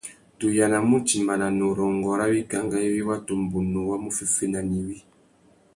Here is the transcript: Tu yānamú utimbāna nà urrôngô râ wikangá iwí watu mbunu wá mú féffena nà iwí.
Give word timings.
Tu 0.43 0.49
yānamú 0.53 0.99
utimbāna 1.01 1.49
nà 1.57 1.63
urrôngô 1.71 2.11
râ 2.19 2.25
wikangá 2.31 2.77
iwí 2.87 3.01
watu 3.09 3.31
mbunu 3.43 3.79
wá 3.89 3.95
mú 4.03 4.09
féffena 4.17 4.59
nà 4.69 4.75
iwí. 4.81 4.97